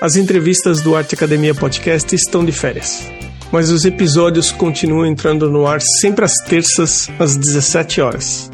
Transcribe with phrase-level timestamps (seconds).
[0.00, 3.06] As entrevistas do Arte Academia Podcast estão de férias,
[3.52, 8.50] mas os episódios continuam entrando no ar sempre às terças, às 17 horas.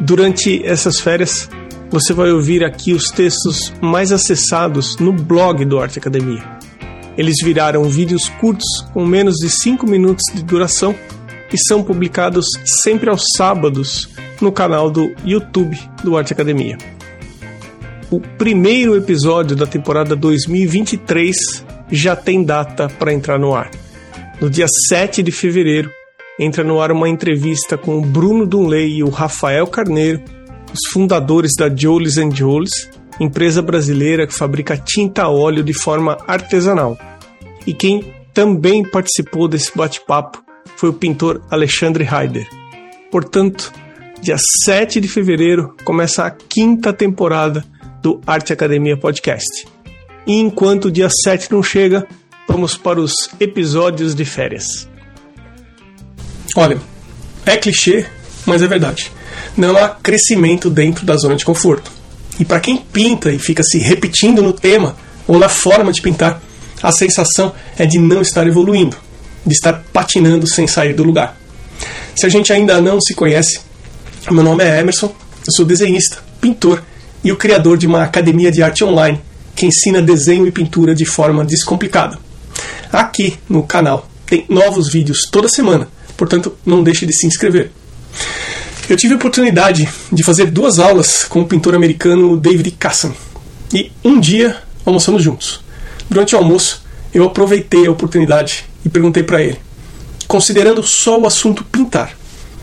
[0.00, 1.48] Durante essas férias,
[1.92, 6.42] você vai ouvir aqui os textos mais acessados no blog do Arte Academia.
[7.16, 10.92] Eles viraram vídeos curtos com menos de 5 minutos de duração
[11.52, 12.46] e são publicados
[12.82, 14.08] sempre aos sábados
[14.40, 16.76] no canal do YouTube do Arte Academia
[18.10, 23.70] o primeiro episódio da temporada 2023 já tem data para entrar no ar.
[24.40, 25.90] No dia 7 de fevereiro,
[26.38, 30.22] entra no ar uma entrevista com o Bruno Dunley e o Rafael Carneiro,
[30.72, 32.90] os fundadores da Jolis Jolis,
[33.20, 36.98] empresa brasileira que fabrica tinta a óleo de forma artesanal.
[37.66, 40.42] E quem também participou desse bate-papo
[40.76, 42.46] foi o pintor Alexandre Heider.
[43.10, 43.72] Portanto,
[44.20, 47.64] dia 7 de fevereiro começa a quinta temporada
[48.04, 49.66] do Arte Academia Podcast.
[50.26, 52.06] E enquanto o dia 7 não chega,
[52.46, 54.86] vamos para os episódios de férias.
[56.54, 56.78] Olha,
[57.46, 58.04] é clichê,
[58.44, 59.10] mas é verdade.
[59.56, 61.90] Não há crescimento dentro da zona de conforto.
[62.38, 64.94] E para quem pinta e fica se repetindo no tema
[65.26, 66.42] ou na forma de pintar,
[66.82, 68.98] a sensação é de não estar evoluindo,
[69.46, 71.38] de estar patinando sem sair do lugar.
[72.14, 73.62] Se a gente ainda não se conhece,
[74.30, 76.82] meu nome é Emerson, eu sou desenhista, pintor
[77.24, 79.20] e o criador de uma academia de arte online
[79.56, 82.18] que ensina desenho e pintura de forma descomplicada.
[82.92, 87.70] Aqui no canal tem novos vídeos toda semana, portanto não deixe de se inscrever.
[88.88, 93.14] Eu tive a oportunidade de fazer duas aulas com o pintor americano David Casson
[93.72, 95.60] e um dia almoçamos juntos.
[96.08, 99.58] Durante o almoço, eu aproveitei a oportunidade e perguntei para ele,
[100.28, 102.14] considerando só o assunto pintar,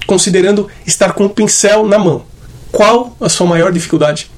[0.06, 2.24] considerando estar com o pincel na mão,
[2.72, 4.30] qual a sua maior dificuldade?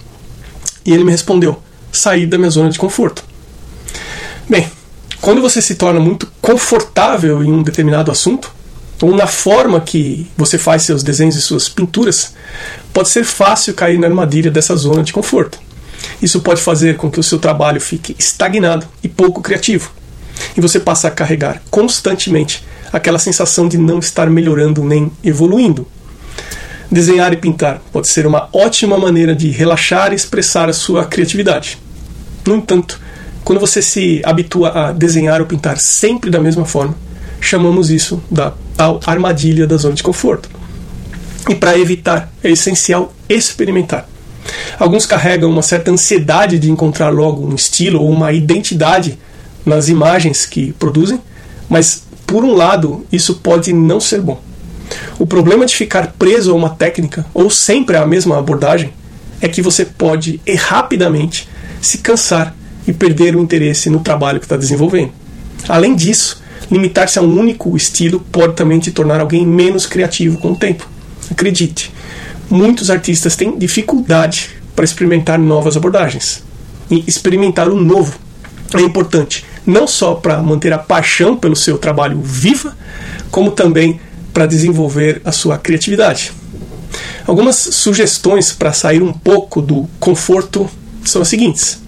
[0.85, 1.61] E ele me respondeu:
[1.91, 3.23] sair da minha zona de conforto.
[4.49, 4.69] Bem,
[5.21, 8.51] quando você se torna muito confortável em um determinado assunto,
[9.01, 12.33] ou na forma que você faz seus desenhos e suas pinturas,
[12.93, 15.59] pode ser fácil cair na armadilha dessa zona de conforto.
[16.21, 19.91] Isso pode fazer com que o seu trabalho fique estagnado e pouco criativo.
[20.55, 25.87] E você passe a carregar constantemente aquela sensação de não estar melhorando nem evoluindo.
[26.91, 31.77] Desenhar e pintar pode ser uma ótima maneira de relaxar e expressar a sua criatividade.
[32.45, 32.99] No entanto,
[33.43, 36.95] quando você se habitua a desenhar ou pintar sempre da mesma forma,
[37.41, 38.53] chamamos isso da
[39.05, 40.49] armadilha da zona de conforto.
[41.49, 44.07] E para evitar, é essencial experimentar.
[44.79, 49.17] Alguns carregam uma certa ansiedade de encontrar logo um estilo ou uma identidade
[49.65, 51.19] nas imagens que produzem,
[51.69, 54.41] mas por um lado, isso pode não ser bom.
[55.19, 58.93] O problema de ficar preso a uma técnica ou sempre a mesma abordagem
[59.41, 61.47] é que você pode rapidamente
[61.81, 62.55] se cansar
[62.87, 65.11] e perder o interesse no trabalho que está desenvolvendo.
[65.67, 70.51] Além disso, limitar-se a um único estilo pode também te tornar alguém menos criativo com
[70.51, 70.87] o tempo.
[71.29, 71.93] Acredite,
[72.49, 76.43] muitos artistas têm dificuldade para experimentar novas abordagens.
[76.89, 78.17] E experimentar o novo
[78.73, 82.75] é importante, não só para manter a paixão pelo seu trabalho viva,
[83.29, 83.99] como também
[84.33, 86.31] para desenvolver a sua criatividade.
[87.25, 90.69] Algumas sugestões para sair um pouco do conforto
[91.05, 91.79] são as seguintes: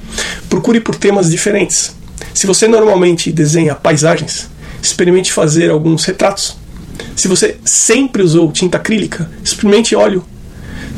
[0.50, 1.96] procure por temas diferentes.
[2.34, 4.50] Se você normalmente desenha paisagens,
[4.82, 6.56] experimente fazer alguns retratos.
[7.16, 10.24] Se você sempre usou tinta acrílica, experimente óleo.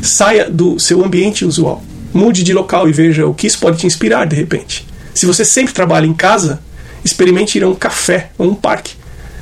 [0.02, 1.82] Saia do seu ambiente usual.
[2.12, 4.86] Mude de local e veja o que isso pode te inspirar de repente.
[5.14, 6.60] Se você sempre trabalha em casa,
[7.04, 8.97] experimente ir a um café ou um parque.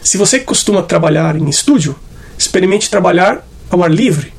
[0.06, 1.96] Se você costuma trabalhar em estúdio,
[2.38, 4.32] experimente trabalhar ao ar livre.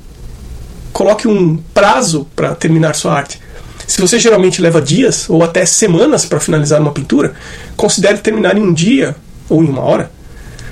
[0.94, 3.41] Coloque um prazo para terminar sua arte.
[3.85, 7.33] Se você geralmente leva dias ou até semanas para finalizar uma pintura,
[7.75, 9.13] considere terminar em um dia
[9.50, 10.09] ou em uma hora.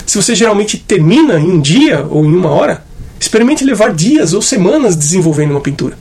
[0.05, 2.81] Se você geralmente termina em um dia ou em uma hora,
[3.19, 5.97] experimente levar dias ou semanas desenvolvendo uma pintura.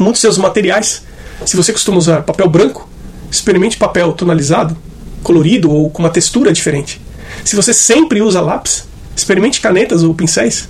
[0.00, 1.02] Muitos seus materiais,
[1.44, 2.88] se você costuma usar papel branco,
[3.30, 4.74] experimente papel tonalizado,
[5.22, 7.06] colorido ou com uma textura diferente.
[7.44, 8.84] Se você sempre usa lápis,
[9.16, 10.68] experimente canetas ou pincéis.